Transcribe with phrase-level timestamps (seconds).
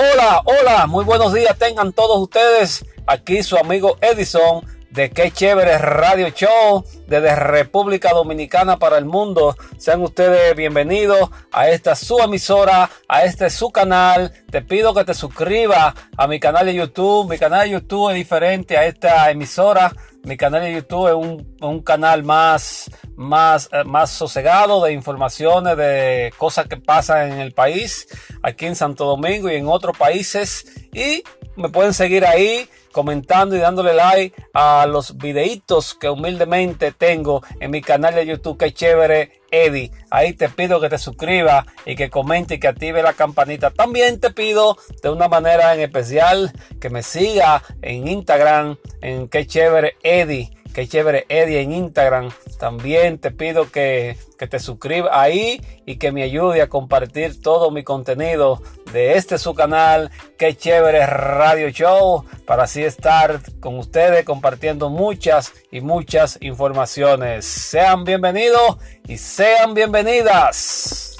[0.00, 2.84] Hola, hola, muy buenos días tengan todos ustedes.
[3.04, 9.56] Aquí su amigo Edison de Qué Chévere Radio Show desde República Dominicana para el mundo.
[9.76, 14.32] Sean ustedes bienvenidos a esta su emisora, a este su canal.
[14.52, 17.28] Te pido que te suscribas a mi canal de YouTube.
[17.28, 19.92] Mi canal de YouTube es diferente a esta emisora.
[20.28, 26.34] Mi canal de YouTube es un, canal más, más, eh, más sosegado de informaciones de
[26.36, 28.06] cosas que pasan en el país,
[28.42, 30.66] aquí en Santo Domingo y en otros países.
[30.92, 31.22] Y
[31.56, 37.70] me pueden seguir ahí comentando y dándole like a los videitos que humildemente tengo en
[37.70, 38.58] mi canal de YouTube.
[38.58, 39.92] Que chévere, Eddie.
[40.10, 43.70] Ahí te pido que te suscribas y que comente y que active la campanita.
[43.70, 49.46] También te pido de una manera en especial que me siga en Instagram en Que
[49.46, 52.30] chévere, Eddie Qué chévere Eddie en Instagram.
[52.60, 57.82] También te pido que, te suscribas ahí y que me ayude a compartir todo mi
[57.82, 60.10] contenido de este su canal.
[60.38, 62.24] Qué chévere Radio Show.
[62.46, 67.44] Para así estar con ustedes compartiendo muchas y muchas informaciones.
[67.44, 71.16] Sean bienvenidos y sean bienvenidas.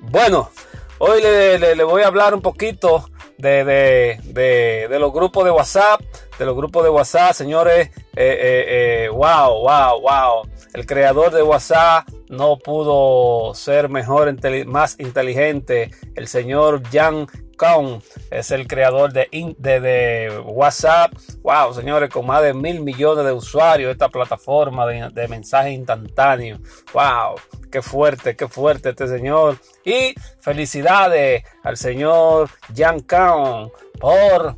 [0.00, 0.50] Bueno,
[0.98, 6.00] hoy le, voy a hablar un poquito de, los grupos de WhatsApp,
[6.38, 10.48] de los grupos de WhatsApp, señores, eh, eh, eh, wow, wow, wow.
[10.74, 14.34] El creador de WhatsApp no pudo ser mejor,
[14.66, 15.90] más inteligente.
[16.14, 18.00] El señor Jan Kong
[18.30, 21.12] es el creador de, WhatsApp.
[21.42, 26.60] Wow, señores, con más de mil millones de usuarios, esta plataforma de, de mensajes instantáneos.
[26.94, 27.34] Wow,
[27.70, 29.58] qué fuerte, qué fuerte este señor.
[29.84, 33.70] Y felicidades al señor Jan Kong
[34.00, 34.56] por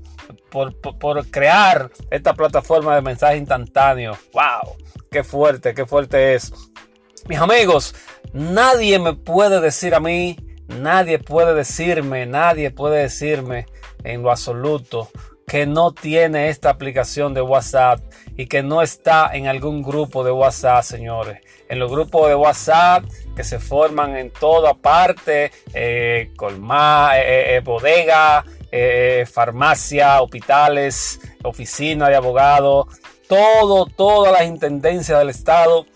[0.51, 4.17] por, por, crear esta plataforma de mensaje instantáneo.
[4.35, 4.77] ¡Wow!
[5.11, 6.53] ¡Qué fuerte, qué fuerte es!
[7.29, 7.95] Mis amigos,
[8.33, 13.67] nadie me puede decir a mí, nadie puede decirme, nadie puede decirme
[14.03, 15.09] en lo absoluto
[15.47, 18.01] que no tiene esta aplicación de WhatsApp
[18.37, 21.41] y que no está en algún grupo de WhatsApp, señores.
[21.69, 23.05] En los grupos de WhatsApp
[23.37, 32.09] que se forman en toda parte, eh, colmar, eh, eh, bodega, eh, farmacia, hospitales, oficina
[32.09, 32.87] de abogados,
[33.29, 35.87] todo, todas las intendencias del Estado,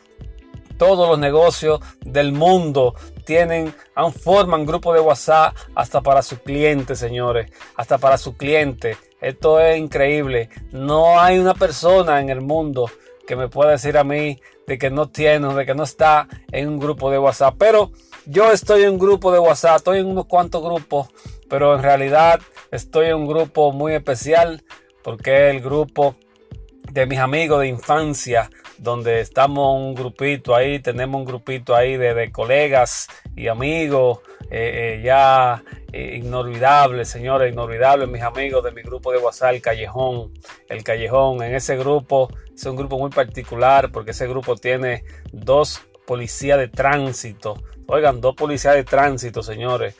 [0.76, 2.94] todos los negocios del mundo
[3.24, 3.74] tienen,
[4.22, 8.96] forman grupos de WhatsApp hasta para sus clientes, señores, hasta para sus clientes.
[9.20, 10.48] Esto es increíble.
[10.70, 12.90] No hay una persona en el mundo
[13.26, 16.68] que me pueda decir a mí de que no tiene, de que no está en
[16.68, 17.56] un grupo de WhatsApp.
[17.58, 17.90] Pero
[18.26, 21.08] yo estoy en un grupo de WhatsApp, estoy en unos cuantos grupos,
[21.48, 24.64] pero en realidad estoy en un grupo muy especial
[25.02, 26.16] porque es el grupo
[26.90, 32.30] de mis amigos de infancia, donde estamos un grupito ahí, tenemos un grupito ahí de,
[32.32, 34.20] colegas y amigos,
[34.50, 39.62] eh, eh, ya eh, inolvidables, señores, inolvidables, mis amigos de mi grupo de WhatsApp, el
[39.62, 40.32] Callejón,
[40.68, 45.82] el Callejón, en ese grupo, es un grupo muy particular porque ese grupo tiene dos
[46.06, 49.96] policías de tránsito, oigan, dos policías de tránsito, señores,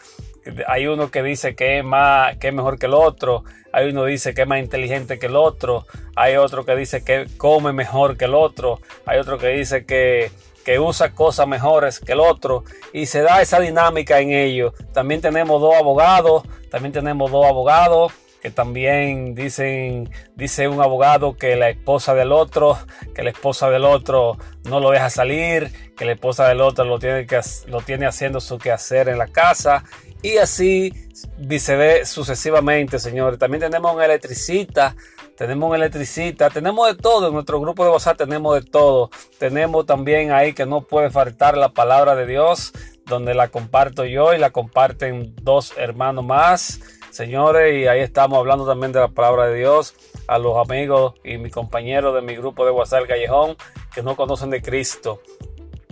[0.67, 4.05] hay uno que dice que es más que es mejor que el otro, hay uno
[4.05, 7.73] que dice que es más inteligente que el otro, hay otro que dice que come
[7.73, 10.31] mejor que el otro, hay otro que dice que,
[10.65, 14.73] que usa cosas mejores que el otro y se da esa dinámica en ello.
[14.93, 18.13] También tenemos dos abogados, también tenemos dos abogados
[18.47, 22.79] que también dicen, dice un abogado que la esposa del otro,
[23.13, 27.01] que la esposa del otro no lo deja salir, que la esposa del otro lo
[27.01, 29.83] tiene, que, lo tiene haciendo su quehacer en la casa
[30.23, 30.93] y así
[31.39, 33.37] viceversa sucesivamente, señores.
[33.37, 34.95] También tenemos un electricista,
[35.37, 37.27] tenemos un electricista, tenemos de todo.
[37.27, 39.11] En nuestro grupo de WhatsApp tenemos de todo.
[39.41, 42.73] Tenemos también ahí que no puede faltar la palabra de Dios,
[43.07, 46.81] donde la comparto yo y la comparten dos hermanos más,
[47.17, 47.75] señores.
[47.75, 49.95] Y ahí estamos hablando también de la palabra de Dios
[50.29, 53.57] a los amigos y mis compañeros de mi grupo de WhatsApp Callejón
[53.95, 55.21] que no conocen de Cristo.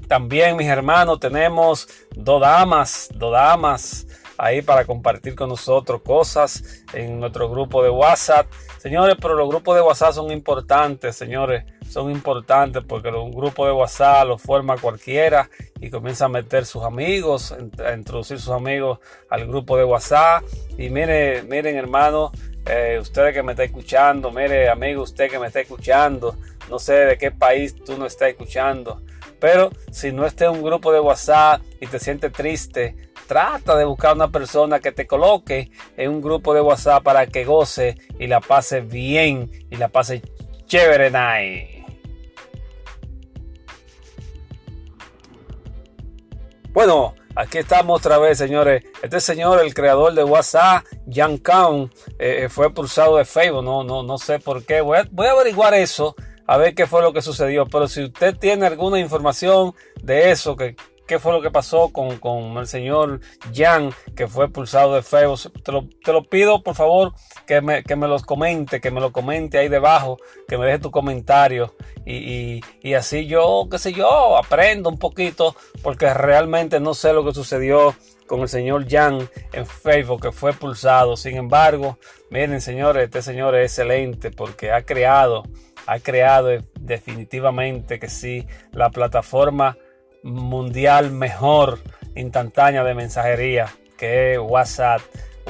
[0.06, 4.06] También, mis hermanos, tenemos dos damas, dos damas
[4.36, 8.46] ahí para compartir con nosotros cosas en nuestro grupo de WhatsApp.
[8.78, 13.72] Señores, pero los grupos de WhatsApp son importantes, señores, son importantes porque un grupo de
[13.72, 15.48] WhatsApp lo forma cualquiera
[15.80, 18.98] y comienza a meter sus amigos, a introducir sus amigos
[19.30, 20.44] al grupo de WhatsApp.
[20.78, 22.32] Y miren, miren, hermano,
[22.66, 26.36] eh, ustedes que me está escuchando, mire, amigo, usted que me está escuchando,
[26.70, 29.02] no sé de qué país tú no estás escuchando.
[29.38, 32.96] Pero si no esté en un grupo de WhatsApp y te sientes triste,
[33.26, 37.44] trata de buscar una persona que te coloque en un grupo de WhatsApp para que
[37.44, 40.22] goce y la pase bien y la pase
[40.66, 41.73] chévere night.
[46.74, 48.84] Bueno, Aquí estamos otra vez, señores.
[49.02, 53.64] Este señor, el creador de WhatsApp, Jan Kaun, eh, fue pulsado de Facebook.
[53.64, 54.80] No, no, no sé por qué.
[54.80, 56.14] Voy voy a averiguar eso,
[56.46, 57.66] a ver qué fue lo que sucedió.
[57.66, 60.76] Pero si usted tiene alguna información de eso, que
[61.06, 63.20] qué fue lo que pasó con, con el señor
[63.54, 65.62] Jan, que fue expulsado de Facebook.
[65.62, 67.12] Te lo, te lo pido, por favor,
[67.46, 70.18] que me, que me, los comente, que me lo comente ahí debajo,
[70.48, 71.74] que me deje tu comentario.
[72.04, 77.12] Y, y, y, así yo, qué sé yo, aprendo un poquito, porque realmente no sé
[77.12, 77.94] lo que sucedió
[78.26, 81.16] con el señor Jan en Facebook, que fue expulsado.
[81.16, 81.98] Sin embargo,
[82.30, 85.44] miren, señores, este señor es excelente porque ha creado,
[85.86, 86.48] ha creado
[86.80, 89.76] definitivamente que sí, la plataforma
[90.24, 91.78] mundial mejor
[92.16, 95.00] instantánea de mensajería que es WhatsApp.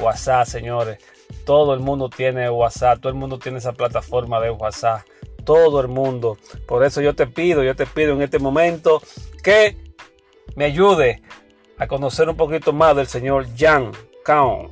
[0.01, 0.99] WhatsApp, señores.
[1.45, 5.01] Todo el mundo tiene WhatsApp, todo el mundo tiene esa plataforma de WhatsApp.
[5.43, 6.37] Todo el mundo.
[6.67, 9.01] Por eso yo te pido, yo te pido en este momento
[9.43, 9.77] que
[10.55, 11.21] me ayude
[11.77, 13.91] a conocer un poquito más del señor Jan
[14.23, 14.71] Kaon.